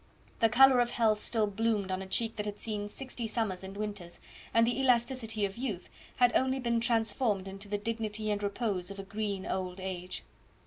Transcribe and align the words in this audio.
The 0.39 0.49
colour 0.49 0.79
of 0.79 0.89
health 0.89 1.21
still 1.21 1.45
bloomed 1.45 1.91
on 1.91 2.01
a 2.01 2.07
cheek 2.07 2.35
that 2.37 2.47
had 2.47 2.57
seen 2.57 2.89
sixty 2.89 3.27
summers 3.27 3.63
and 3.63 3.77
winters, 3.77 4.19
and 4.51 4.65
the 4.65 4.79
elasticity 4.81 5.45
of 5.45 5.57
youth 5.57 5.91
had 6.15 6.31
only 6.35 6.57
been 6.59 6.79
transformed 6.81 7.47
into 7.47 7.69
the 7.69 7.77
dignity 7.77 8.31
and 8.31 8.41
repose 8.41 8.89
of 8.89 8.97
a 8.97 9.03
green 9.03 9.45
old 9.45 9.79
age. 9.79 10.23